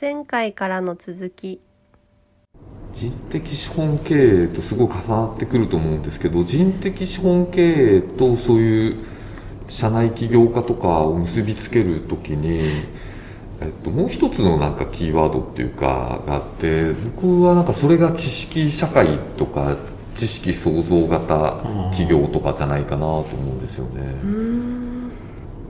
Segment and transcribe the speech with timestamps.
[0.00, 1.60] 前回からの続き。
[2.94, 8.96] 人的資本経営とすごい重なってくると思うんですけど人的資本経営とそういう
[9.68, 12.60] 社内起業家とかを結びつけるときに、
[13.60, 19.76] えっと、もう一つのなんかキーワードっていうかがあって僕はなんかそれが知識社会とか
[20.16, 24.02] 知識創造型企業とかじゃないかなと思うんですよね。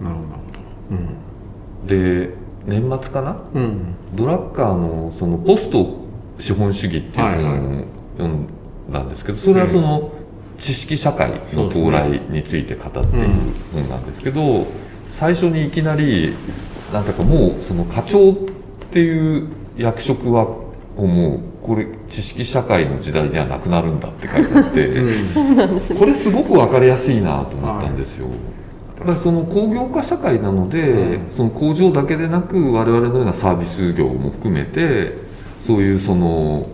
[0.00, 0.42] なるほどなる
[0.88, 0.96] ほど。
[1.82, 1.86] うん。
[1.88, 3.36] で年末かな？
[3.54, 3.94] うん。
[4.14, 5.96] ドラッカーのそのポスト
[6.38, 7.44] 資本主義っていうはいはい。
[7.44, 7.84] 本を
[8.16, 8.46] 読ん
[8.92, 10.12] だんですけどそれはその
[10.58, 13.28] 知識社会の到来について語っている
[13.72, 14.66] 本なんですけど
[15.08, 16.34] 最初にいきなり
[16.92, 18.34] なんだかもうその課長っ
[18.92, 25.94] ていう役職はもうこれ知識社会の時代にはなくなるんだって書いてあって。
[25.94, 28.26] これすごく分かりやすいなと思ったんですよ。
[28.28, 28.34] だ
[29.00, 31.36] からその工業化社会なので、うん。
[31.36, 35.14] その工場だけでなく我々のようなサービス業も含めて
[35.66, 36.68] そういうその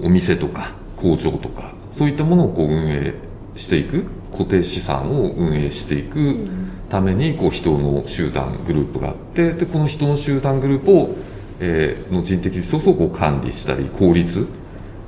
[0.00, 3.14] お店とか工場とかそういったものをこう運営
[3.56, 6.48] していく固定資産を運営していく
[6.88, 11.16] ためにこう人の集団グループがあってでこの人の集団グループを、
[11.60, 14.46] えーの人的リソースをこう管理したり効率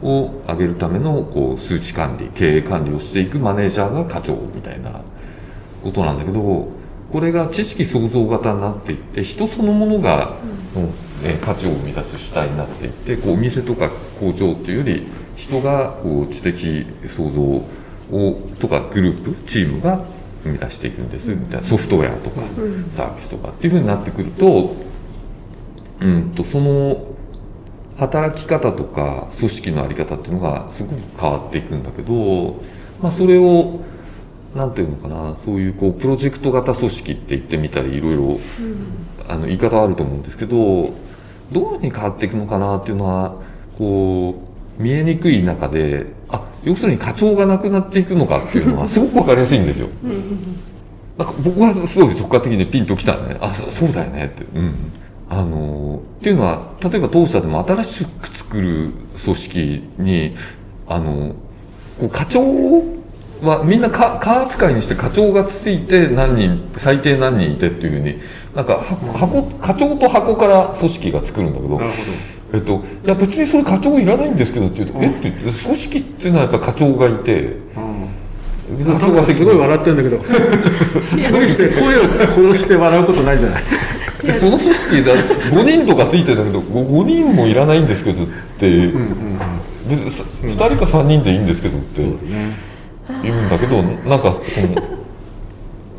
[0.02, 5.00] を上げるためのこう数値管理経営管理をしていくマネージャーが課長みたいな
[5.84, 6.68] ことなんだけど
[7.12, 10.34] これが知識創造型になっていって人そのものが、
[10.76, 11.04] うん。
[11.24, 13.88] え価値を生み出す主体になっていってこうお店とか
[14.20, 20.04] 工場っていうより人がこう知的創造をとかグループチームが
[20.42, 21.66] 生み出していくんですみたいな。
[21.66, 22.42] ソフトウェアとか
[22.90, 24.74] サービスとかっていうふうになってくると,、
[26.00, 27.06] うん、とその
[27.96, 32.60] 働き方とか組織の在り方っていうのがすごく変わっていくんだけど、
[33.00, 33.80] まあ、それを
[34.54, 38.40] なんていうのかなそういうこうプロジェクト型組織って言ってみたりいろいろ
[39.28, 43.40] あの言い方はあると思うんですけどどういうふうに変わっていくのかなっていうのは
[43.78, 44.34] こ
[44.78, 49.88] う見えにくい中であ要するに課長がなくなっていくのかっていうのはすごく分かりやすいんですよ。
[51.18, 54.44] なんか僕はすごい直感的にピンときたねあそそうだよねって。
[54.56, 54.74] うん
[55.28, 58.90] あのっていうのは例えば当社でも新しく作る
[59.24, 60.36] 組織に
[60.86, 61.34] あの
[61.98, 62.42] こう課長
[63.44, 68.20] はみんな課課扱いにして課長がついて何人最低何人いてっていうふうに
[68.54, 71.96] なんか箱箱課長と箱から組織が作るんだけどなるほ
[72.54, 75.04] えっと、いや別にそれ課長いらないんですけどって言うと、うん。
[75.04, 78.84] えって言って組織っていうのはやっぱ課長がいてどうん。
[78.84, 80.18] 課長が責すごい任笑ってるんだけど。
[81.32, 83.62] 無理して声を殺して笑うことないじゃない。
[84.24, 85.14] でその組織だ
[85.50, 88.26] 5人とかついてたけど 5, 人もいらないんですけどっ
[88.58, 88.70] て、う。
[88.70, 88.80] んうん
[89.88, 90.04] うん。
[90.04, 92.73] でさ2人か3人でいいんですけどってそうだね
[93.22, 94.94] 言うんだけどなんかその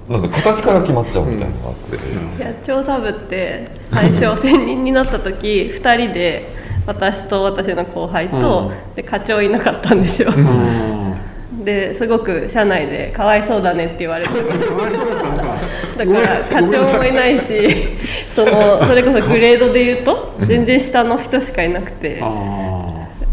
[0.08, 6.44] なんか形から決まっちゃうみたいなのがあって、いや調査部って最初専任になった時 2人で
[6.86, 10.40] 私と私の後輩と、で課長いなかったんですよ、う
[11.60, 11.66] ん。
[11.66, 14.30] ですごく社内でかわいそうだねって言われて。
[14.38, 15.56] かわいそうだったのか。
[15.98, 17.44] だから課長もいないし
[18.32, 22.22] そのそれこそグレードで言うと全然下の人しかいなくて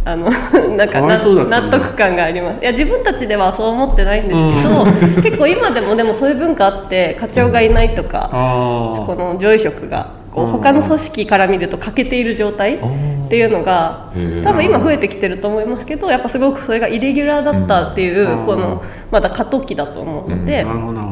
[0.04, 0.30] ああの
[0.76, 2.62] なんか納得感があります。
[2.62, 4.84] いや自分たちではそう思ってないんですけど、
[5.22, 10.50] 結構今でもでもそういう文化あって課長がいないとあか、あこの上位職がこううん。
[10.52, 12.78] 他の組織から見ると欠けている状態っ
[13.28, 14.06] ていうのが
[14.42, 18.46] 多分今増えてきてると思いますけどやっぱすごくそれがイレギュラーだったっていう、うん。
[18.46, 21.11] このまだ過渡期だと思うので、なるほどなるほ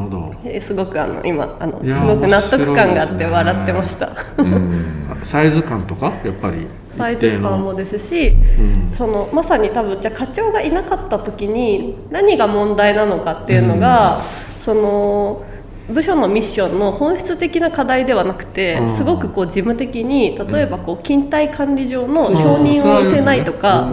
[0.59, 4.11] すごくあの今あのすごく納得感があって笑ってました。
[4.37, 4.85] うん。
[5.23, 6.13] サイズ感とか？
[6.25, 6.67] やっぱり。
[6.97, 14.21] サイズ感もですし、うんそのまさに多分じゃあ課長がいなかった時に何が問題なのかっていうのが、
[14.59, 15.43] その
[15.89, 18.97] 部署のミッションの本質的な課題ではなくて、うん。
[18.97, 23.89] すごくこう事務的に例えばこう勤怠管理上の承認をせないとか、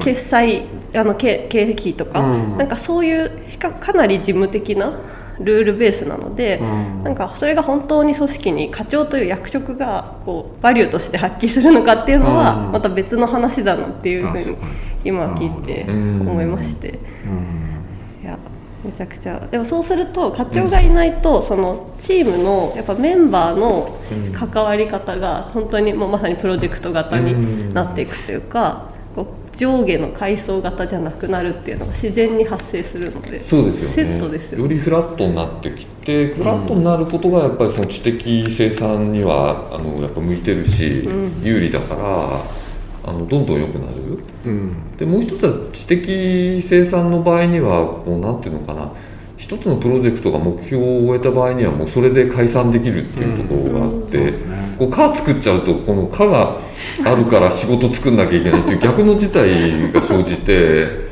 [0.00, 2.58] 決済あの経経費とか、うん。
[2.58, 4.92] なんかそういう比較かなり事務的な
[5.40, 7.04] ルールベースなので、うん。
[7.04, 12.72] なんかそれが本当に組織に課長という役職がこうバリューとして発揮するのかっていうのはうん。
[12.72, 14.56] また別の話だなっていうふうに
[15.04, 16.90] 今聞いてうん思いまして。
[16.90, 18.22] うん。
[18.22, 18.38] いや
[18.84, 19.40] めちゃくちゃ。
[19.50, 23.98] でもそうすると課長がいないとそのチームのやっぱメンバーの
[24.32, 34.12] 関わり方が本当にもうまさにプロジェクト型になっていくというかこう上下の階層型じゃなくなるっていうのが自然に発生するのでそうですよね。
[34.12, 41.42] セットですよよりフラットになってきてフラットになることがやっぱりその知的生産にはあのやっぱ向いてるし、うん。
[41.42, 44.18] 有利だからあのどんどん良くなる。
[44.46, 44.96] うん。
[44.96, 48.92] でもう一つは知的生産の場合にはこうなんていうのかな
[49.40, 54.76] 一つのプロジェクトが目標を終えた場合にはもうそれで解散できるっていうところがあって、うんね。
[54.78, 56.58] こう課作っちゃうとこの課が
[57.06, 61.08] あるから仕事作んなきゃいけないっていう逆の事態が生じて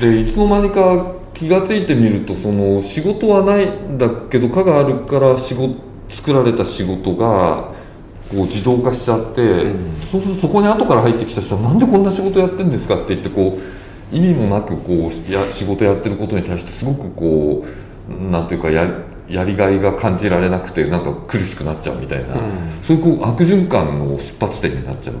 [0.00, 5.76] でいつの間にか気が付いてみるとその仕事はないんだけど課があるから仕事
[6.08, 7.72] 作られた仕事が
[8.30, 9.72] こう自動化しちゃって、
[10.04, 13.79] そうするとそこに後から入ってきた人はなんでこんな仕事やってるんですかって言ってこう
[14.12, 17.64] 意味もなくこうや仕事やってることに対してすごくこ
[18.08, 18.88] うなんていうかや
[19.28, 22.34] やりがいが感じられなくてなんか苦しくなっちゃうみたいな、
[22.82, 25.14] そういうこう悪循環の出発点になっちゃう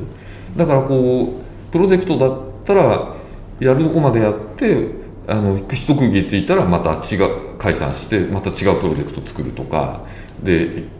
[0.56, 3.14] だからこうプロジェクトだったら
[3.60, 4.88] やるとこまでやって
[5.28, 10.04] あの一区切りついたらまた違う解散してまた違うプロジェクト作るとか
[10.42, 10.84] で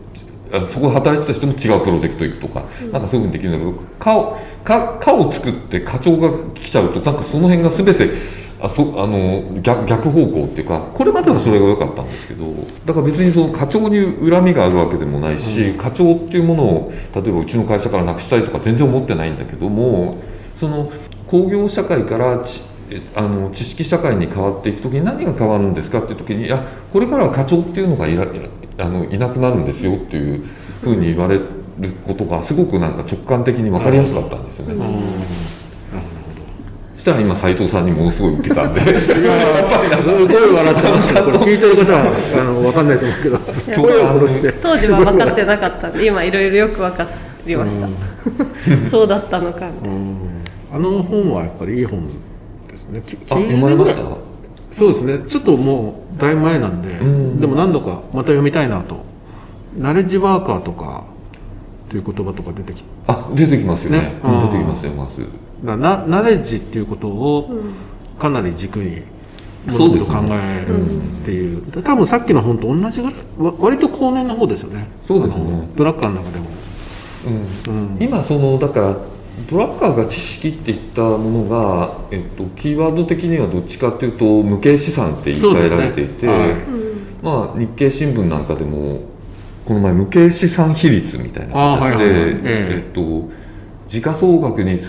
[0.69, 8.09] そこで働いてた人も違うプロジェクト行くとか、なんかそういうふうにできるんだけど課を課課を作って課長が来ちゃうとなんかその辺が全て
[8.61, 12.45] あそあの逆逆方向っていうかこれまではそれが良かったんですけど
[12.85, 13.99] だから別にその課長に
[14.29, 20.21] 恨みがあるわけでもないし、課長っていうものを例えばうちの会社からなくしたいとか全然思ってないんだけども
[20.59, 20.91] その
[21.27, 22.45] 工業社会から
[23.15, 26.61] あの知識社会に変わっていく時に何が変わるんですかっていう時にいや
[26.91, 28.47] これからは課長っていうのがいらいら
[28.81, 30.43] あのいなくなるんですよっていう
[30.81, 31.41] ふうに言われる
[32.05, 34.75] ことがすごくなんか直感的に分かりやすかったんですよね。
[36.95, 38.81] そしたら今斉藤さんにものすごい受けたんで。
[38.99, 43.39] すごい笑ってましたこれ聞いてる方はあの分かんないと思うけど
[43.81, 47.07] 声を殺して当時は分かってなかったんで今いろいろよく分か
[47.47, 47.87] りました、
[48.91, 49.97] そうだったのかみたいな。
[50.73, 52.07] あの本はやっぱりいい本
[52.71, 53.01] ですね。
[53.05, 54.01] きあ読まれました？
[54.71, 55.19] そうですね。
[55.27, 57.41] ちょっともうだいぶ前なんで、ん。
[57.41, 59.03] でも何度かまた読みたいなと。
[59.75, 61.03] ナレッジワーカーとか
[61.87, 62.89] っていう言葉とか出てきて。
[63.07, 63.99] あ出てきますよね。
[63.99, 64.19] ね。
[64.23, 65.19] うん出てきますよます。
[65.63, 67.49] なナナレッジっていうことを
[68.19, 69.03] かなり軸に
[69.65, 70.85] 物事考える
[71.21, 71.81] っていう。
[71.81, 74.87] 多分さっきの本と同じぐらいわ割と後年の方ですよね。
[75.07, 75.69] そうですね。
[75.75, 76.45] ドラッカーの中でも、
[77.67, 77.95] うん。
[77.95, 78.03] うん。
[78.03, 78.97] 今そのだから
[79.49, 86.55] ドラッカーが知識っていったものが、えっと、キーワード的にはどっちかっていうと無形資産って言い換えられていて、ねはい。
[87.21, 89.01] まあ、日経新聞なんかでも
[89.65, 92.31] この前無形資産比率みたいなあーはい形で、はいはい。
[92.33, 92.39] え
[92.85, 92.87] え。
[92.89, 93.29] っと、
[93.87, 94.79] 時価総額に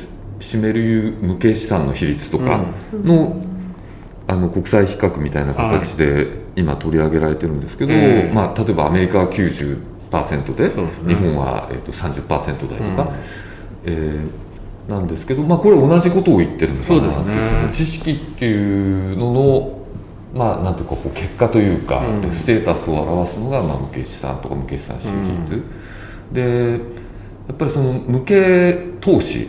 [0.40, 3.40] 占める無形資産の比率とかの,、
[4.26, 8.34] あの国際比較みたいな形で今取り上げられてるんですけど、ええ。
[8.34, 10.70] まあ、例えばアメリカは90%でね。
[11.06, 12.66] 日本は、えっと30%台と
[12.96, 13.12] か、
[13.84, 14.42] えー
[14.88, 17.70] なんですけど、まあ、これ同じことを言ってるんですそうですね。
[17.72, 19.78] 知識っていうのの
[20.34, 22.32] まあなんていうかこう結果というか、うん。
[22.32, 25.14] ステータスを表すのが、まあ、無形資産とか無形資産収益
[25.50, 25.62] 率、
[26.32, 26.70] で
[27.48, 29.48] やっぱりその無形投資、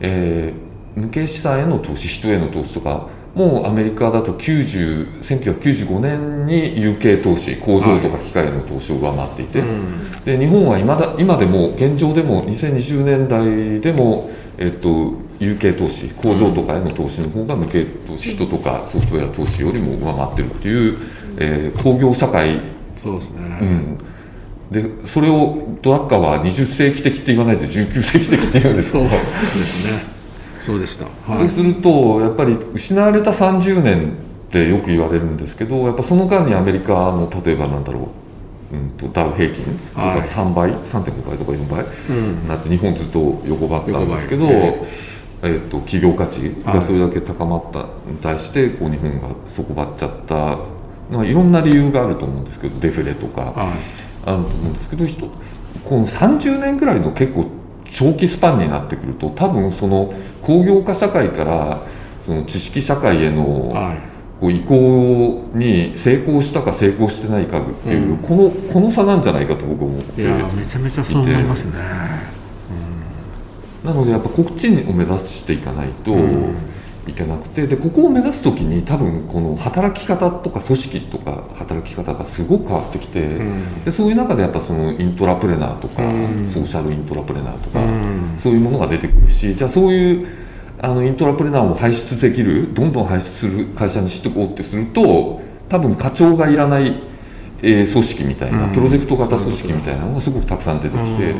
[0.00, 0.68] えー
[0.98, 10.24] 無形資産への投資人への投資とかもうアメリカだと90 1995年に有形投資工場とか機械への投資を上回っていて、うん。
[10.24, 20.98] で日本は今だ今でも現状でも2020年代でも、えっと、有形投資工場とかへの投資の方が無形投資人とかソフトウェア投資よりも上回ってるっていう、
[21.38, 22.58] えー工業社会、
[22.96, 23.98] そうですね、うん、
[24.72, 29.04] でそれをドラッカーは20世紀的って言わないで19世紀的って言うんですけど。
[29.04, 29.18] そうで
[29.66, 30.17] すね
[30.60, 31.04] そうでした。
[31.04, 34.12] はそうするとやっぱり失われた30年
[34.48, 38.10] ってよく言われるんですけどやっぱその間にアメリカの例えばなんだろ
[38.72, 40.20] う、うん、とダウ平均とかはい。
[40.20, 42.48] 3倍、3.5倍とか4倍、うん。
[42.48, 44.46] なって日本ずっと横ばったんですけど、
[45.42, 46.74] えっと企業価値はい。
[46.76, 47.80] がそれだけ高まった
[48.10, 50.58] に対してこう日本が底ばっちゃった
[51.10, 53.42] のはいろんな理由があると思うんですけどデフレとか。
[53.42, 53.54] はい。
[54.26, 55.30] あると思うんですけど人
[55.84, 57.46] この30年ぐらいの結構
[57.90, 61.82] 長期スパンになってくると多分その工業化社会から
[62.24, 63.98] その知識社会へのはい。
[64.40, 68.18] こう移行に成功したか成功してないかっていう、うん。
[68.18, 71.72] このこの差なんじゃないかと僕は思っていやめちゃめちゃそう思いますね。
[73.84, 76.56] なのでやっぱこっちを目指していかないとうん
[77.08, 83.84] いけなくてでここを目指す時に多分この働き方とか組織とか働き方がすごく変わってきて、ん。
[83.84, 86.48] でそういう中でやっぱそのイントラプレナーとか、うん。
[86.48, 88.38] ソーシャルイントラプレナーとか、うん。
[88.42, 90.28] そういうものが出てくるしじゃあそういう
[90.80, 97.02] あのイントラプレナーを輩出できるどんどん輩出する会社にしていこうってすると多分課長がいらない、
[97.62, 98.72] えー組織みたいな、うん。
[98.72, 101.34] プロジェクト型組織みたいなのがすごくたくさん出てきて。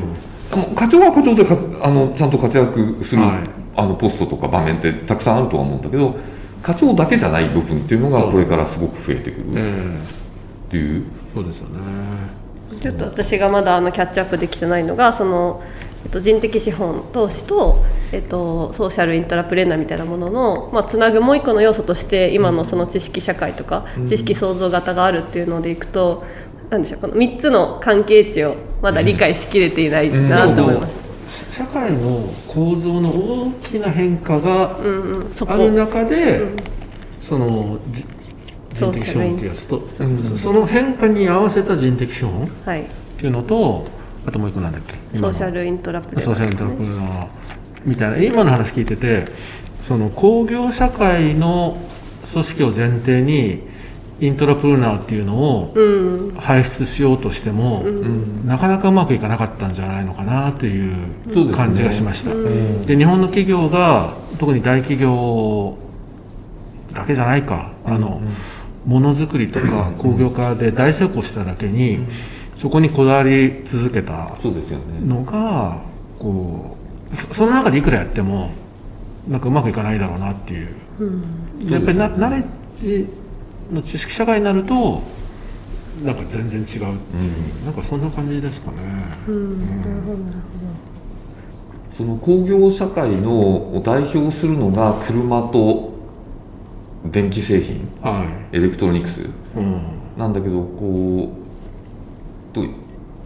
[0.75, 6.17] 課長は課長でかあのちゃんと活躍する、はいあのポストとか場面ってたくさんあるとは思うんだけど
[6.63, 9.45] 課長だけじゃない部分っていうのがこれからすごく増えてくる。
[9.55, 10.19] えっ
[10.69, 11.79] えていう、そうですよね。
[12.83, 15.63] ちょっと私がまだあのキャッチアップできてないのがその、
[16.05, 26.25] えっと、人的資本投資とえっと、ソーシャルイントラプレーナーみたいなものの、まあ、つなぐもう一個の要素として今のその知識社会とか、知識創造型があるっていうのでいくと、
[26.71, 31.08] なんでしょうこの3つの関係値をまだ理解しきれていないなと思います。
[31.59, 36.47] 社会の構造の大きな変化がある中で、
[37.21, 38.05] そのじ
[38.75, 39.83] 人的資本っていうやつと、
[40.37, 42.85] その変化に合わせた人的資本っはい、
[43.19, 43.89] ていうのと
[44.25, 45.19] あともう一個なんだっけ？
[45.19, 47.29] ソーシャルイントラプレソーシャルイントラプレーナー。
[47.85, 49.25] みたいな今の話聞いてて
[49.83, 51.77] その工業社会の
[52.31, 53.63] 組織を前提に
[54.21, 56.35] イントラプレーナーっていうのをうん。
[56.37, 57.85] 輩出しようとしても、
[58.45, 60.93] なかなかうまくいかなかったんじゃないのかなってい
[61.33, 62.33] そう感じがしました。
[62.33, 62.83] うん。
[62.83, 65.77] で日本の企業が特に大企業
[66.93, 67.73] だけじゃないか。
[67.85, 68.21] あの、
[68.87, 72.01] ものづくりとか工業化で大成功しただけに、
[72.57, 75.01] そこにこだわり続けたそうですよね。
[75.07, 75.79] のが
[76.19, 76.77] こ
[77.13, 78.51] うそその中でいくらやっても
[79.29, 80.75] なんかうまくいかないだろうなっていう。
[80.99, 81.71] うん。
[81.71, 82.45] やっぱりなナレッ
[82.77, 83.07] ジ
[83.73, 85.03] の知識社会になると
[86.05, 86.65] なんか全然違う。
[86.65, 88.77] っていう、なんかそんな感じですかね。
[89.27, 89.79] うん。
[89.81, 90.37] なるほどなる
[91.97, 93.33] その工業社会の
[93.77, 95.93] を代表するのが車と
[97.05, 97.89] 電気製品。
[98.01, 99.23] はエレクトロニクス。
[99.23, 99.25] い、
[99.57, 99.83] うん。
[100.17, 101.33] なんだけどこ
[102.53, 102.65] うと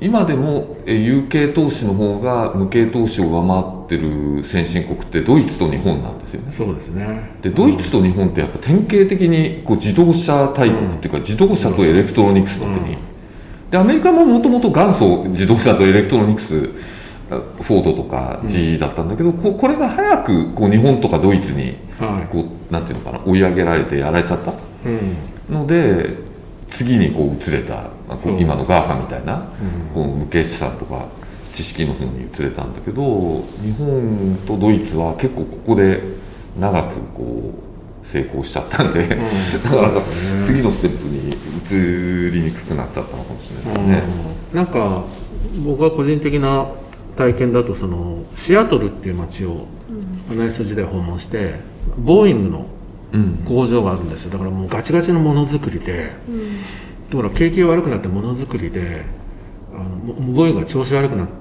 [0.00, 6.52] 今でもえ有形投資の方が無形投資を上回ってる先進国ってドイツと日本なんですよね。
[6.52, 7.36] そうですね。
[7.42, 12.98] でドイツと日本ってやっぱ典型的にこう自動車大国っていうか、自動車とエレクトロニクスの国、うん。
[13.70, 16.70] でアメリカももともと元祖自動車とエレクトロニクス
[17.30, 24.50] あフォードとか GE だったんだけど、ここれが早くこう日本とかドイツにはこうなんていうのかな追い上げられてやられちゃった。
[24.50, 24.54] い。
[24.86, 25.54] うん。
[25.54, 26.14] ので
[26.70, 29.46] 次にこう移れた、まあこううん今の GAFA みたいな、
[29.94, 30.04] うん。
[30.06, 31.06] こう無形資産とか
[31.52, 36.02] 知識の方に移れたんだけど日本とドイツは結構ここで
[36.58, 37.52] 長くこ
[38.04, 39.18] う成功しちゃったんで、だか
[39.76, 39.90] ら
[40.44, 44.24] 次のステップに移りにくくなっちゃったのかもしれないですね。
[44.52, 44.56] うん。
[44.56, 45.04] なんか
[45.64, 46.66] 僕は個人的な
[47.16, 49.66] 体験だとそのシアトルっていう街を
[50.30, 51.54] アナリスト時代訪問して
[51.96, 52.66] ボーイングの
[53.12, 53.44] うん。
[53.44, 54.30] 工場があるんですよ。
[54.30, 56.12] だからもうガチガチのものづくりで
[57.10, 59.04] だから景気が悪くなってものづくりで
[59.74, 61.32] あのボーイングが調子悪くなって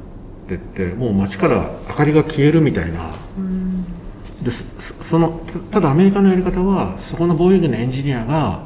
[0.56, 3.12] ってもう街から明かりが消えるみたいな。
[4.42, 4.66] でそ
[5.02, 8.62] そのたただアメリカのやり方はそこのボーイングのエンジニアが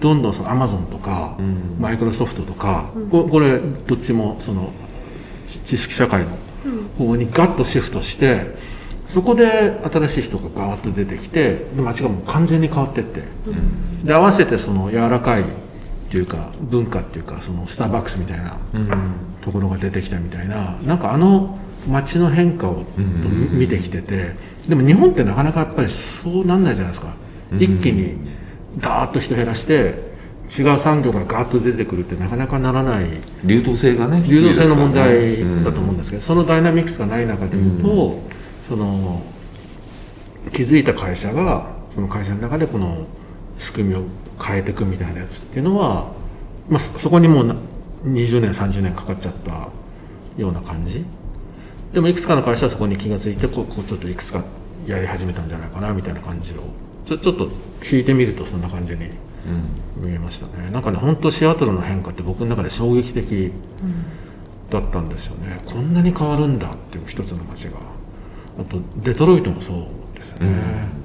[0.00, 1.76] どんどんそのアマゾンとか、うん。
[1.80, 4.70] マイクロソフトとか、ここれどっちもその
[5.46, 6.30] 知知識社会の
[6.98, 8.54] 方にガッとシフトして
[9.06, 13.22] そこで新しい人がガーッと出てきてで街がもう完全に変わってって、
[14.02, 15.44] で合わせてその柔らかい
[16.14, 18.88] っていうか文化っていうかそのスターバックスみたいなうん
[19.42, 22.84] ところが出てきたみたいななんかあの街の変化を
[23.50, 24.36] 見てきてて
[24.68, 27.08] でも日本ってなかなかやっぱりそうなんないじゃないですか。
[27.50, 28.16] うん一気に
[28.78, 30.14] ダーッと人減らして
[30.58, 33.06] 違う産業がガーッと出てくるってなかなかならない。
[33.44, 38.22] 流動性がね流動性の問題だと思うんでですけど、そのダイナミクスがない中でいうと、
[38.68, 39.22] その
[40.52, 43.04] 気づいた会社がその会社の中でこの
[43.58, 44.04] 仕組みを
[44.42, 46.12] 変えていくみたいなやつっていうのは、
[46.68, 47.54] まあ、そそこにもうな
[48.04, 49.68] 20年30年かかっちゃった
[50.36, 51.04] ような感じ。
[51.92, 54.42] でもいくつかの会社はそこに気が付いてこうこうちょっといくつか
[54.86, 56.64] やり始めたんじゃないかなみたいな感じを。
[57.06, 57.48] ちょちょっと
[57.88, 59.10] 引いてみるとそんな感じに
[59.96, 60.70] 見えましたね。
[60.70, 63.52] なんかね本当シアトルの変化って僕の中で衝撃的
[64.70, 67.78] だったんですよね、こんなに変わるんだっていう一つの街が。
[68.58, 70.50] あとデトロイトもそうですね、う
[71.00, 71.03] ん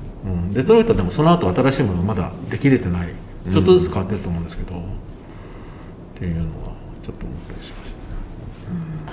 [0.51, 3.09] デトロイトでもその後新しいものまだできれてない。
[3.51, 4.81] ちょっとずつ変わってると思うんですけど、っ
[6.19, 6.73] ていうのは
[7.03, 7.99] ちょっと思ったりしました。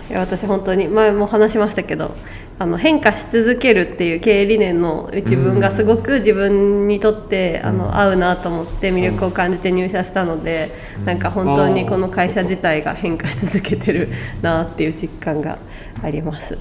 [0.00, 2.14] ねいや私本当に前も話しましたけど
[2.58, 10.70] あの変化し続けるっていう経営理念の一文がすごく自分にとって、あの合うなと思って魅力を感じて入社したので、
[11.04, 14.08] なんか本当にこの会社自体が変化し続けてる
[14.42, 15.58] なっていう実感が
[16.02, 16.58] あります。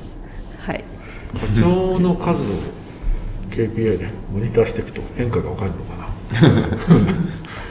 [0.59, 0.83] はい。
[1.33, 2.45] 課長の数を
[3.55, 5.65] KPI でモニターしていくと変化が分か。
[5.65, 6.05] るのかな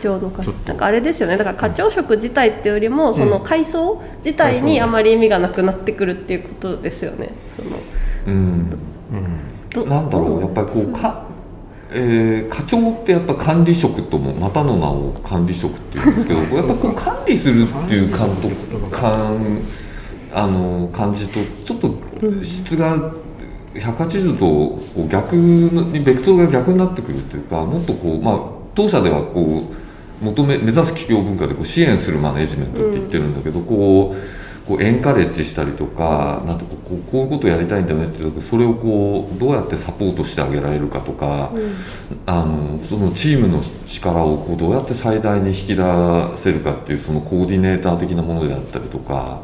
[0.05, 0.69] ちょっと。
[0.69, 1.37] なんかあれですよね。
[1.37, 7.31] だから課長職自体っていうよりもその階層自体にあまり意味がなくなってくるっていうことですよね。
[7.55, 7.79] その。
[8.27, 8.35] うん。
[8.35, 8.71] うん。
[9.71, 10.41] どなんだろう。
[10.41, 11.27] やっぱりこうか、
[11.91, 18.49] えー課長ってやっぱ管理職ともまたの名を管理職っていうんですけど やっぱこう管理するっていう感と
[18.91, 19.59] 感
[20.33, 21.95] あの感じとちょっと
[22.43, 23.13] 質が
[23.75, 24.47] 180度
[24.95, 28.41] こう逆にベクトルが逆になってくるっていうかもっとこうまあ
[28.75, 41.51] 当社ではこう求め目指す企業文化でこう支援するマネジメントって言ってるんだけど、こうこうエンカレッジしたりとかなんとかこうこういうことやりたいんだよねっていうそれをこうどうやってサポートしてあげられるかとか、
[42.27, 45.83] あのそのチームの力をこうどうやって最大に引き出
[46.37, 49.43] せるかっていうそのコーディネーター的なものであったりとか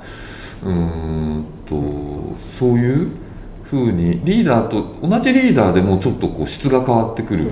[0.62, 3.10] うーんとそういう
[3.70, 7.50] ふうにリーダーと同じリーダーでもちょっとこう質が変わってくる。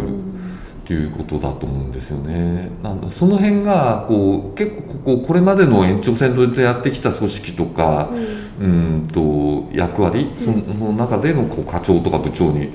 [0.88, 2.70] っていうことだと思うんですよね。
[2.82, 8.08] なんだその辺がこう結構こここれまでの延長線上でやってきた組織とか、
[8.58, 12.72] うん、と役割その中でのこう課長とか部長に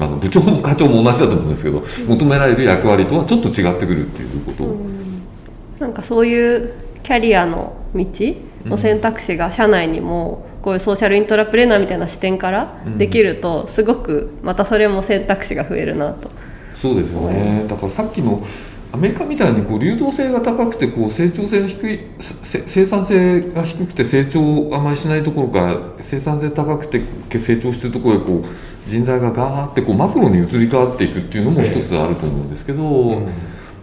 [0.00, 4.76] の部長も課長も同じだと思うんですけど、求められる役割とはちょっと違ってくるっていうこと。
[5.78, 8.04] なんかそういうキャリアの道
[8.64, 16.30] の選択肢が社内にもこういうソーシャルイントラプレーナーみたいな視点からできるとすごくまたそれも選択肢が増えるなと。
[16.74, 18.46] そうですよね、だからさっきの
[18.92, 22.00] アメリカみたいにこう流動性が高くてこう成長性低い
[22.42, 33.26] せ生産性が低くて成長をあまりしないところから生産性高くて成長してるところへこう人材がガーってこうマクロに移り変わっていくっていうのも一つあると思うんですけど、うん。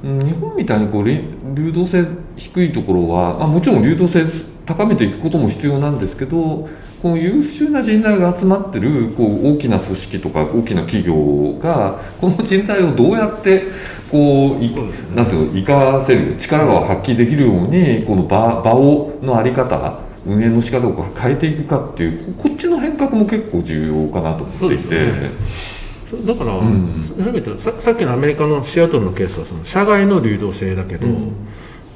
[0.04, 2.06] 日本みたいにこう流動性
[2.38, 4.24] 低いところは、まあ、もちろん流動性
[4.66, 6.68] 高めていくことも必要なんですけど
[7.02, 13.64] この優秀な人材が集まってるこう大きな組織とか大きな企業がこの人材をどうやって
[14.12, 14.74] こうい
[15.16, 25.66] なんていうの生かせる力が発揮できるようにこの場場をの在り方運営の仕方を変えていくかっていうこっちの変革も結構重要かなと思っていて。
[26.24, 31.34] だから、うん、ささっきのアメリカのシアトルのケースはその社外の流動性だけど、うん、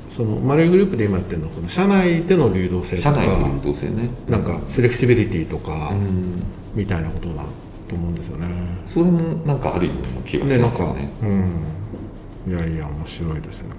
[0.10, 4.10] そのマレーグループで今やってるのはこの社内での流動性とか社内の流動性ね。
[4.28, 5.92] なんかフレキシビリティとか、
[6.74, 7.44] みたいなことだ
[7.88, 8.48] と思うんですよね。
[8.94, 11.10] それもなんかあるような気がしますよね。
[11.22, 11.51] うん。
[12.48, 13.70] いやいや面白いですね